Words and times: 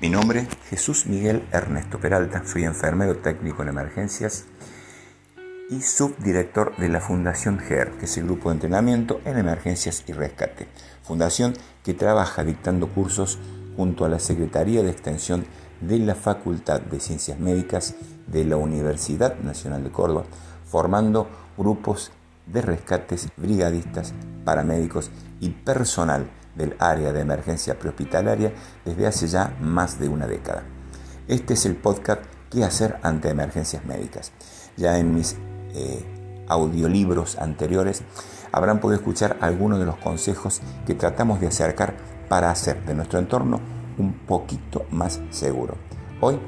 Mi 0.00 0.08
nombre 0.08 0.42
es 0.42 0.48
Jesús 0.70 1.06
Miguel 1.06 1.42
Ernesto 1.50 1.98
Peralta, 1.98 2.44
soy 2.46 2.62
enfermero 2.62 3.16
técnico 3.16 3.62
en 3.62 3.70
emergencias 3.70 4.44
y 5.70 5.80
subdirector 5.80 6.76
de 6.76 6.88
la 6.88 7.00
Fundación 7.00 7.58
GER, 7.58 7.90
que 7.98 8.04
es 8.04 8.16
el 8.16 8.26
grupo 8.26 8.48
de 8.48 8.54
entrenamiento 8.54 9.20
en 9.24 9.38
emergencias 9.38 10.04
y 10.06 10.12
rescate. 10.12 10.68
Fundación 11.02 11.54
que 11.82 11.94
trabaja 11.94 12.44
dictando 12.44 12.86
cursos 12.86 13.40
junto 13.76 14.04
a 14.04 14.08
la 14.08 14.20
Secretaría 14.20 14.84
de 14.84 14.90
Extensión 14.90 15.44
de 15.80 15.98
la 15.98 16.14
Facultad 16.14 16.80
de 16.80 17.00
Ciencias 17.00 17.40
Médicas 17.40 17.96
de 18.28 18.44
la 18.44 18.56
Universidad 18.56 19.36
Nacional 19.40 19.82
de 19.82 19.90
Córdoba, 19.90 20.26
formando 20.64 21.28
grupos 21.56 22.12
de 22.46 22.62
rescates 22.62 23.26
brigadistas, 23.36 24.14
paramédicos 24.44 25.10
y 25.40 25.50
personal 25.50 26.30
del 26.58 26.76
área 26.78 27.12
de 27.12 27.20
emergencia 27.20 27.78
prehospitalaria 27.78 28.52
desde 28.84 29.06
hace 29.06 29.28
ya 29.28 29.56
más 29.60 29.98
de 29.98 30.08
una 30.08 30.26
década. 30.26 30.64
Este 31.26 31.54
es 31.54 31.64
el 31.64 31.76
podcast 31.76 32.20
¿Qué 32.50 32.64
hacer 32.64 32.98
ante 33.02 33.28
emergencias 33.28 33.84
médicas? 33.84 34.32
Ya 34.76 34.98
en 34.98 35.14
mis 35.14 35.36
eh, 35.74 36.44
audiolibros 36.48 37.36
anteriores 37.36 38.02
habrán 38.52 38.80
podido 38.80 38.98
escuchar 38.98 39.36
algunos 39.42 39.78
de 39.78 39.84
los 39.84 39.96
consejos 39.96 40.62
que 40.86 40.94
tratamos 40.94 41.40
de 41.40 41.48
acercar 41.48 41.94
para 42.28 42.50
hacer 42.50 42.84
de 42.86 42.94
nuestro 42.94 43.18
entorno 43.18 43.60
un 43.98 44.14
poquito 44.14 44.86
más 44.90 45.20
seguro. 45.30 45.74
Hoy 46.22 46.38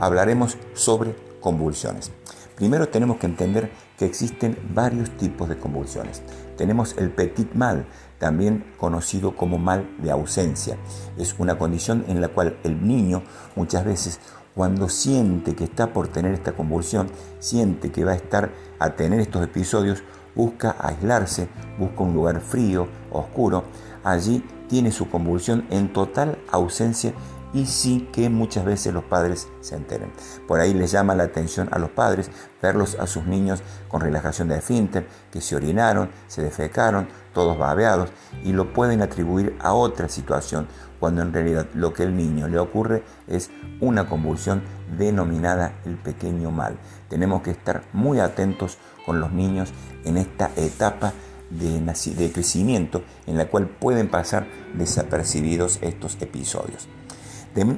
hablaremos 0.00 0.58
sobre 0.72 1.14
convulsiones. 1.40 2.10
Primero 2.56 2.88
tenemos 2.88 3.16
que 3.16 3.26
entender 3.26 3.70
que 3.98 4.04
existen 4.04 4.56
varios 4.72 5.10
tipos 5.16 5.48
de 5.48 5.58
convulsiones. 5.58 6.22
Tenemos 6.56 6.96
el 6.98 7.10
petit 7.10 7.52
mal, 7.54 7.86
también 8.18 8.64
conocido 8.78 9.34
como 9.34 9.58
mal 9.58 9.88
de 9.98 10.12
ausencia. 10.12 10.76
Es 11.18 11.34
una 11.38 11.58
condición 11.58 12.04
en 12.06 12.20
la 12.20 12.28
cual 12.28 12.56
el 12.62 12.86
niño 12.86 13.22
muchas 13.56 13.84
veces 13.84 14.20
cuando 14.54 14.88
siente 14.88 15.56
que 15.56 15.64
está 15.64 15.92
por 15.92 16.06
tener 16.06 16.32
esta 16.32 16.52
convulsión, 16.52 17.08
siente 17.40 17.90
que 17.90 18.04
va 18.04 18.12
a 18.12 18.16
estar 18.16 18.52
a 18.78 18.90
tener 18.90 19.18
estos 19.18 19.42
episodios, 19.42 20.04
busca 20.36 20.76
aislarse, 20.78 21.48
busca 21.76 22.04
un 22.04 22.14
lugar 22.14 22.40
frío, 22.40 22.86
oscuro. 23.10 23.64
Allí 24.04 24.44
tiene 24.68 24.92
su 24.92 25.08
convulsión 25.08 25.66
en 25.70 25.92
total 25.92 26.38
ausencia 26.52 27.12
y 27.54 27.66
sí 27.66 28.08
que 28.12 28.28
muchas 28.28 28.64
veces 28.64 28.92
los 28.92 29.04
padres 29.04 29.48
se 29.60 29.76
enteren. 29.76 30.12
Por 30.46 30.60
ahí 30.60 30.74
les 30.74 30.90
llama 30.90 31.14
la 31.14 31.22
atención 31.22 31.68
a 31.70 31.78
los 31.78 31.90
padres 31.90 32.30
verlos 32.60 32.96
a 32.98 33.06
sus 33.06 33.24
niños 33.26 33.62
con 33.88 34.00
relajación 34.00 34.48
de 34.48 34.58
esfínter, 34.58 35.06
que 35.30 35.40
se 35.40 35.54
orinaron, 35.54 36.10
se 36.26 36.42
defecaron, 36.42 37.08
todos 37.32 37.56
babeados, 37.56 38.10
y 38.42 38.52
lo 38.52 38.72
pueden 38.72 39.02
atribuir 39.02 39.56
a 39.60 39.72
otra 39.72 40.08
situación, 40.08 40.66
cuando 40.98 41.22
en 41.22 41.32
realidad 41.32 41.66
lo 41.74 41.92
que 41.92 42.02
el 42.02 42.16
niño 42.16 42.48
le 42.48 42.58
ocurre 42.58 43.04
es 43.28 43.50
una 43.80 44.08
convulsión 44.08 44.62
denominada 44.98 45.74
el 45.84 45.96
pequeño 45.96 46.50
mal. 46.50 46.76
Tenemos 47.08 47.42
que 47.42 47.50
estar 47.50 47.84
muy 47.92 48.18
atentos 48.18 48.78
con 49.06 49.20
los 49.20 49.30
niños 49.30 49.72
en 50.04 50.16
esta 50.16 50.50
etapa 50.56 51.12
de 51.50 52.32
crecimiento 52.32 53.04
en 53.26 53.36
la 53.36 53.46
cual 53.46 53.68
pueden 53.68 54.08
pasar 54.08 54.46
desapercibidos 54.74 55.78
estos 55.82 56.16
episodios. 56.20 56.88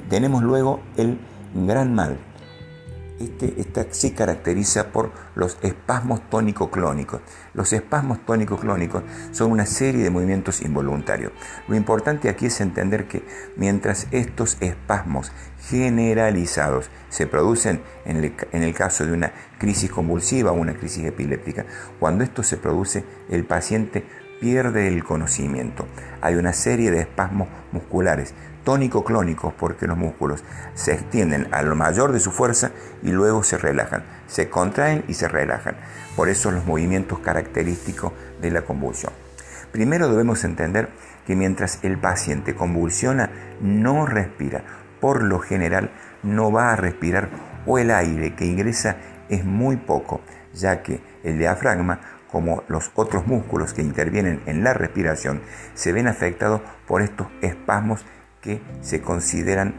Tenemos 0.09 0.43
luego 0.43 0.81
el 0.97 1.19
gran 1.53 1.93
mal. 1.93 2.17
Este, 3.19 3.59
esta 3.59 3.85
se 3.89 4.13
caracteriza 4.13 4.91
por 4.91 5.11
los 5.33 5.57
espasmos 5.63 6.21
tónico-clónicos. 6.29 7.21
Los 7.53 7.73
espasmos 7.73 8.19
tónico-clónicos 8.25 9.03
son 9.31 9.51
una 9.51 9.65
serie 9.65 10.03
de 10.03 10.11
movimientos 10.11 10.61
involuntarios. 10.61 11.31
Lo 11.67 11.75
importante 11.75 12.29
aquí 12.29 12.45
es 12.45 12.61
entender 12.61 13.07
que 13.07 13.25
mientras 13.55 14.07
estos 14.11 14.57
espasmos 14.61 15.31
generalizados 15.67 16.91
se 17.09 17.25
producen 17.25 17.81
en 18.05 18.17
el, 18.17 18.33
en 18.51 18.61
el 18.61 18.75
caso 18.75 19.05
de 19.05 19.13
una 19.13 19.31
crisis 19.57 19.89
convulsiva 19.89 20.51
o 20.51 20.55
una 20.55 20.75
crisis 20.75 21.05
epiléptica, 21.05 21.65
cuando 21.99 22.23
esto 22.23 22.43
se 22.43 22.57
produce, 22.57 23.03
el 23.29 23.45
paciente 23.45 24.05
pierde 24.39 24.87
el 24.87 25.03
conocimiento. 25.03 25.87
Hay 26.21 26.35
una 26.35 26.53
serie 26.53 26.91
de 26.91 26.99
espasmos 26.99 27.47
musculares 27.71 28.35
tónico-clónicos 28.67 29.53
porque 29.53 29.87
los 29.87 29.97
músculos 29.97 30.43
se 30.73 30.91
extienden 30.91 31.47
a 31.53 31.61
lo 31.61 31.73
mayor 31.73 32.11
de 32.11 32.19
su 32.19 32.31
fuerza 32.31 32.71
y 33.01 33.11
luego 33.11 33.41
se 33.41 33.57
relajan, 33.57 34.03
se 34.27 34.49
contraen 34.49 35.05
y 35.07 35.13
se 35.13 35.29
relajan. 35.29 35.77
Por 36.17 36.27
eso 36.27 36.51
los 36.51 36.65
movimientos 36.65 37.19
característicos 37.19 38.11
de 38.41 38.51
la 38.51 38.63
convulsión. 38.63 39.13
Primero 39.71 40.09
debemos 40.09 40.43
entender 40.43 40.89
que 41.25 41.37
mientras 41.37 41.79
el 41.81 41.97
paciente 41.97 42.55
convulsiona 42.55 43.29
no 43.61 44.05
respira, 44.05 44.65
por 44.99 45.23
lo 45.23 45.39
general 45.39 45.89
no 46.21 46.51
va 46.51 46.73
a 46.73 46.75
respirar 46.75 47.29
o 47.65 47.77
el 47.77 47.89
aire 47.89 48.35
que 48.35 48.47
ingresa 48.47 48.97
es 49.29 49.45
muy 49.45 49.77
poco, 49.77 50.19
ya 50.53 50.83
que 50.83 50.99
el 51.23 51.37
diafragma 51.37 52.01
como 52.29 52.63
los 52.67 52.91
otros 52.95 53.25
músculos 53.27 53.73
que 53.73 53.81
intervienen 53.81 54.41
en 54.45 54.61
la 54.61 54.73
respiración, 54.73 55.41
se 55.73 55.93
ven 55.93 56.09
afectados 56.09 56.59
por 56.85 57.01
estos 57.01 57.27
espasmos 57.41 58.05
que 58.41 58.61
se 58.81 59.01
consideran 59.01 59.75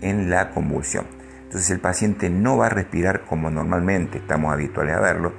en 0.00 0.30
la 0.30 0.50
convulsión. 0.50 1.06
Entonces 1.44 1.70
el 1.70 1.80
paciente 1.80 2.28
no 2.28 2.56
va 2.56 2.66
a 2.66 2.70
respirar 2.70 3.24
como 3.24 3.50
normalmente 3.50 4.18
estamos 4.18 4.52
habituales 4.52 4.96
a 4.96 5.00
verlo. 5.00 5.32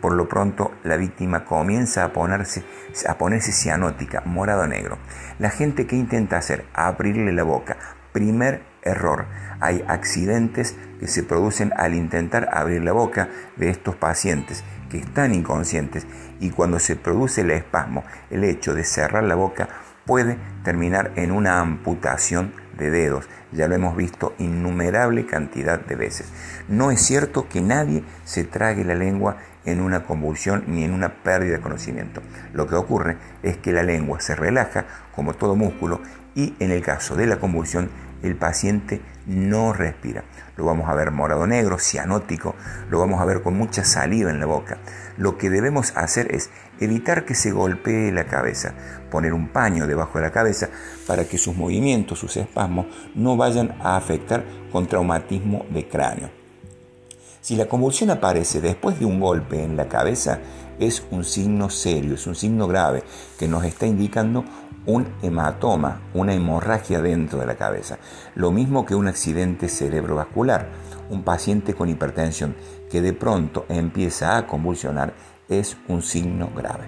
Por 0.00 0.14
lo 0.14 0.28
pronto 0.28 0.72
la 0.82 0.96
víctima 0.96 1.44
comienza 1.44 2.04
a 2.04 2.12
ponerse, 2.12 2.64
a 3.06 3.18
ponerse 3.18 3.52
cianótica, 3.52 4.22
morado 4.24 4.66
negro. 4.66 4.98
La 5.38 5.50
gente 5.50 5.86
que 5.86 5.96
intenta 5.96 6.38
hacer 6.38 6.64
abrirle 6.74 7.32
la 7.32 7.44
boca, 7.44 7.76
primer 8.12 8.62
error. 8.82 9.26
Hay 9.60 9.84
accidentes 9.86 10.76
que 10.98 11.06
se 11.06 11.22
producen 11.22 11.72
al 11.76 11.94
intentar 11.94 12.48
abrir 12.52 12.82
la 12.82 12.92
boca 12.92 13.28
de 13.56 13.70
estos 13.70 13.94
pacientes 13.94 14.64
que 14.90 14.98
están 14.98 15.34
inconscientes 15.34 16.06
y 16.40 16.50
cuando 16.50 16.78
se 16.78 16.96
produce 16.96 17.42
el 17.42 17.50
espasmo, 17.52 18.04
el 18.30 18.44
hecho 18.44 18.74
de 18.74 18.84
cerrar 18.84 19.24
la 19.24 19.36
boca 19.36 19.68
puede 20.06 20.38
terminar 20.64 21.12
en 21.16 21.32
una 21.32 21.60
amputación 21.60 22.52
de 22.78 22.90
dedos. 22.90 23.28
Ya 23.52 23.68
lo 23.68 23.74
hemos 23.74 23.96
visto 23.96 24.34
innumerable 24.38 25.26
cantidad 25.26 25.80
de 25.80 25.96
veces. 25.96 26.32
No 26.68 26.90
es 26.90 27.00
cierto 27.00 27.48
que 27.48 27.60
nadie 27.60 28.02
se 28.24 28.44
trague 28.44 28.84
la 28.84 28.94
lengua 28.94 29.36
en 29.64 29.80
una 29.80 30.04
convulsión 30.04 30.64
ni 30.66 30.84
en 30.84 30.92
una 30.92 31.22
pérdida 31.22 31.56
de 31.56 31.62
conocimiento. 31.62 32.22
Lo 32.52 32.66
que 32.66 32.74
ocurre 32.74 33.16
es 33.42 33.56
que 33.58 33.72
la 33.72 33.82
lengua 33.82 34.20
se 34.20 34.34
relaja 34.34 34.86
como 35.14 35.34
todo 35.34 35.54
músculo 35.54 36.00
y 36.34 36.54
en 36.58 36.70
el 36.70 36.82
caso 36.82 37.14
de 37.14 37.26
la 37.26 37.38
convulsión 37.38 37.90
el 38.22 38.36
paciente 38.36 39.00
no 39.26 39.72
respira. 39.72 40.24
Lo 40.56 40.64
vamos 40.64 40.88
a 40.88 40.94
ver 40.94 41.10
morado 41.10 41.46
negro, 41.46 41.78
cianótico, 41.78 42.54
lo 42.90 42.98
vamos 42.98 43.20
a 43.20 43.24
ver 43.24 43.42
con 43.42 43.56
mucha 43.56 43.84
saliva 43.84 44.30
en 44.30 44.40
la 44.40 44.46
boca. 44.46 44.78
Lo 45.16 45.38
que 45.38 45.50
debemos 45.50 45.96
hacer 45.96 46.34
es 46.34 46.50
evitar 46.80 47.24
que 47.24 47.34
se 47.34 47.52
golpee 47.52 48.12
la 48.12 48.24
cabeza, 48.24 48.74
poner 49.10 49.32
un 49.32 49.48
paño 49.48 49.86
debajo 49.86 50.18
de 50.18 50.24
la 50.24 50.32
cabeza 50.32 50.68
para 51.06 51.24
que 51.24 51.38
sus 51.38 51.56
movimientos, 51.56 52.18
sus 52.18 52.36
espasmos, 52.36 52.86
no 53.14 53.36
vayan 53.36 53.76
a 53.80 53.96
afectar 53.96 54.44
con 54.70 54.86
traumatismo 54.86 55.64
de 55.70 55.88
cráneo. 55.88 56.41
Si 57.42 57.56
la 57.56 57.66
convulsión 57.66 58.10
aparece 58.10 58.60
después 58.60 59.00
de 59.00 59.04
un 59.04 59.18
golpe 59.18 59.64
en 59.64 59.76
la 59.76 59.88
cabeza, 59.88 60.38
es 60.78 61.02
un 61.10 61.24
signo 61.24 61.70
serio, 61.70 62.14
es 62.14 62.28
un 62.28 62.36
signo 62.36 62.68
grave 62.68 63.02
que 63.36 63.48
nos 63.48 63.64
está 63.64 63.84
indicando 63.84 64.44
un 64.86 65.08
hematoma, 65.22 66.02
una 66.14 66.34
hemorragia 66.34 67.02
dentro 67.02 67.40
de 67.40 67.46
la 67.46 67.56
cabeza. 67.56 67.98
Lo 68.36 68.52
mismo 68.52 68.86
que 68.86 68.94
un 68.94 69.08
accidente 69.08 69.68
cerebrovascular. 69.68 70.68
Un 71.10 71.24
paciente 71.24 71.74
con 71.74 71.88
hipertensión 71.88 72.54
que 72.88 73.02
de 73.02 73.12
pronto 73.12 73.66
empieza 73.68 74.36
a 74.36 74.46
convulsionar 74.46 75.12
es 75.48 75.76
un 75.88 76.02
signo 76.02 76.48
grave. 76.54 76.84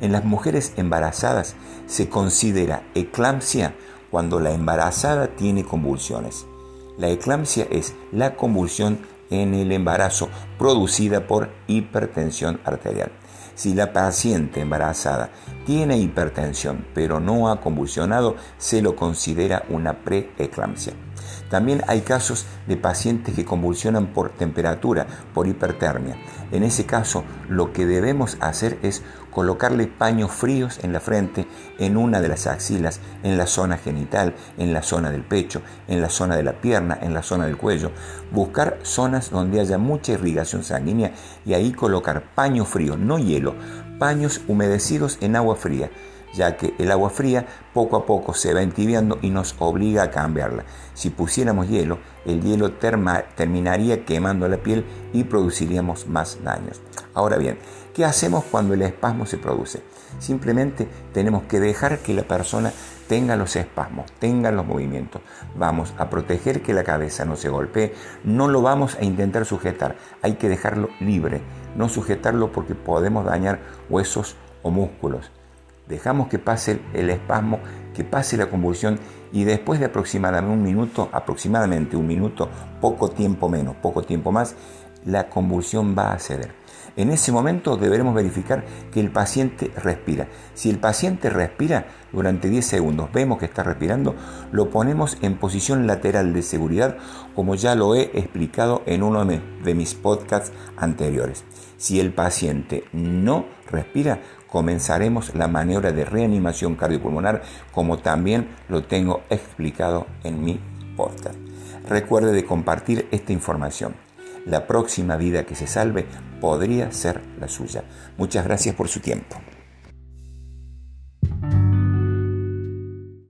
En 0.00 0.12
las 0.12 0.24
mujeres 0.24 0.74
embarazadas 0.76 1.56
se 1.86 2.08
considera 2.08 2.84
eclampsia 2.94 3.74
cuando 4.12 4.38
la 4.38 4.52
embarazada 4.52 5.26
tiene 5.26 5.64
convulsiones. 5.64 6.46
La 6.98 7.08
eclampsia 7.08 7.66
es 7.68 7.94
la 8.12 8.36
convulsión 8.36 9.00
en 9.30 9.54
el 9.54 9.72
embarazo 9.72 10.28
producida 10.58 11.26
por 11.26 11.50
hipertensión 11.66 12.60
arterial. 12.64 13.10
Si 13.58 13.74
la 13.74 13.92
paciente 13.92 14.60
embarazada 14.60 15.30
tiene 15.66 15.98
hipertensión 15.98 16.86
pero 16.94 17.18
no 17.18 17.50
ha 17.50 17.60
convulsionado, 17.60 18.36
se 18.56 18.80
lo 18.82 18.94
considera 18.94 19.64
una 19.68 20.04
preeclampsia. 20.04 20.92
También 21.50 21.82
hay 21.88 22.02
casos 22.02 22.46
de 22.68 22.76
pacientes 22.76 23.34
que 23.34 23.44
convulsionan 23.44 24.12
por 24.12 24.30
temperatura, 24.30 25.08
por 25.34 25.48
hipertermia. 25.48 26.16
En 26.52 26.62
ese 26.62 26.86
caso, 26.86 27.24
lo 27.48 27.72
que 27.72 27.84
debemos 27.84 28.36
hacer 28.40 28.78
es 28.82 29.02
colocarle 29.30 29.86
paños 29.86 30.32
fríos 30.32 30.80
en 30.82 30.92
la 30.92 31.00
frente, 31.00 31.46
en 31.78 31.96
una 31.96 32.20
de 32.20 32.28
las 32.28 32.46
axilas, 32.46 33.00
en 33.22 33.38
la 33.38 33.46
zona 33.46 33.78
genital, 33.78 34.34
en 34.56 34.72
la 34.72 34.82
zona 34.82 35.10
del 35.10 35.22
pecho, 35.22 35.62
en 35.86 36.00
la 36.00 36.10
zona 36.10 36.36
de 36.36 36.42
la 36.42 36.60
pierna, 36.60 36.98
en 37.00 37.14
la 37.14 37.22
zona 37.22 37.46
del 37.46 37.56
cuello. 37.56 37.92
Buscar 38.32 38.78
zonas 38.82 39.30
donde 39.30 39.60
haya 39.60 39.78
mucha 39.78 40.12
irrigación 40.12 40.64
sanguínea 40.64 41.12
y 41.46 41.54
ahí 41.54 41.72
colocar 41.72 42.34
paño 42.34 42.64
frío, 42.64 42.96
no 42.96 43.18
hielo, 43.18 43.47
paños 43.98 44.40
humedecidos 44.48 45.18
en 45.20 45.36
agua 45.36 45.56
fría 45.56 45.90
ya 46.34 46.56
que 46.56 46.74
el 46.78 46.90
agua 46.90 47.10
fría 47.10 47.46
poco 47.72 47.96
a 47.96 48.06
poco 48.06 48.34
se 48.34 48.54
va 48.54 48.62
entibiando 48.62 49.18
y 49.22 49.30
nos 49.30 49.54
obliga 49.58 50.04
a 50.04 50.10
cambiarla. 50.10 50.64
Si 50.94 51.10
pusiéramos 51.10 51.68
hielo, 51.68 51.98
el 52.24 52.42
hielo 52.42 52.72
terminaría 52.72 54.04
quemando 54.04 54.48
la 54.48 54.58
piel 54.58 54.84
y 55.12 55.24
produciríamos 55.24 56.06
más 56.06 56.42
daños. 56.42 56.80
Ahora 57.14 57.36
bien, 57.36 57.58
¿qué 57.94 58.04
hacemos 58.04 58.44
cuando 58.44 58.74
el 58.74 58.82
espasmo 58.82 59.26
se 59.26 59.38
produce? 59.38 59.82
Simplemente 60.18 60.88
tenemos 61.12 61.44
que 61.44 61.60
dejar 61.60 61.98
que 61.98 62.14
la 62.14 62.22
persona 62.22 62.72
tenga 63.08 63.36
los 63.36 63.56
espasmos, 63.56 64.12
tenga 64.20 64.52
los 64.52 64.66
movimientos. 64.66 65.22
Vamos 65.56 65.94
a 65.98 66.10
proteger 66.10 66.62
que 66.62 66.74
la 66.74 66.84
cabeza 66.84 67.24
no 67.24 67.36
se 67.36 67.48
golpee, 67.48 67.94
no 68.22 68.48
lo 68.48 68.62
vamos 68.62 68.96
a 68.96 69.04
intentar 69.04 69.44
sujetar, 69.44 69.96
hay 70.22 70.34
que 70.34 70.48
dejarlo 70.48 70.90
libre, 71.00 71.40
no 71.76 71.88
sujetarlo 71.88 72.52
porque 72.52 72.74
podemos 72.74 73.24
dañar 73.24 73.60
huesos 73.88 74.36
o 74.62 74.70
músculos. 74.70 75.30
Dejamos 75.88 76.28
que 76.28 76.38
pase 76.38 76.80
el 76.92 77.08
espasmo, 77.08 77.60
que 77.94 78.04
pase 78.04 78.36
la 78.36 78.50
convulsión 78.50 79.00
y 79.32 79.44
después 79.44 79.80
de 79.80 79.86
aproximadamente 79.86 80.52
un 80.52 80.62
minuto, 80.62 81.08
aproximadamente 81.12 81.96
un 81.96 82.06
minuto, 82.06 82.48
poco 82.80 83.08
tiempo 83.08 83.48
menos, 83.48 83.74
poco 83.76 84.02
tiempo 84.02 84.30
más, 84.30 84.54
la 85.06 85.30
convulsión 85.30 85.96
va 85.96 86.12
a 86.12 86.18
ceder. 86.18 86.52
En 86.98 87.12
ese 87.12 87.30
momento 87.30 87.76
deberemos 87.76 88.12
verificar 88.12 88.64
que 88.90 88.98
el 88.98 89.12
paciente 89.12 89.70
respira. 89.76 90.26
Si 90.54 90.68
el 90.68 90.80
paciente 90.80 91.30
respira 91.30 91.86
durante 92.12 92.50
10 92.50 92.66
segundos, 92.66 93.12
vemos 93.12 93.38
que 93.38 93.44
está 93.44 93.62
respirando, 93.62 94.16
lo 94.50 94.70
ponemos 94.70 95.16
en 95.22 95.36
posición 95.36 95.86
lateral 95.86 96.32
de 96.32 96.42
seguridad 96.42 96.96
como 97.36 97.54
ya 97.54 97.76
lo 97.76 97.94
he 97.94 98.10
explicado 98.18 98.82
en 98.86 99.04
uno 99.04 99.24
de 99.24 99.74
mis 99.76 99.94
podcasts 99.94 100.50
anteriores. 100.76 101.44
Si 101.76 102.00
el 102.00 102.12
paciente 102.12 102.82
no 102.92 103.46
respira, 103.70 104.18
comenzaremos 104.48 105.36
la 105.36 105.46
maniobra 105.46 105.92
de 105.92 106.04
reanimación 106.04 106.74
cardiopulmonar 106.74 107.42
como 107.70 107.98
también 107.98 108.48
lo 108.68 108.82
tengo 108.82 109.22
explicado 109.30 110.08
en 110.24 110.42
mi 110.42 110.58
podcast. 110.96 111.36
Recuerde 111.88 112.32
de 112.32 112.44
compartir 112.44 113.06
esta 113.12 113.32
información. 113.32 114.07
La 114.46 114.66
próxima 114.66 115.16
vida 115.16 115.44
que 115.44 115.54
se 115.54 115.66
salve 115.66 116.06
podría 116.40 116.90
ser 116.92 117.20
la 117.40 117.48
suya. 117.48 117.84
Muchas 118.16 118.44
gracias 118.44 118.74
por 118.74 118.88
su 118.88 119.00
tiempo. 119.00 119.36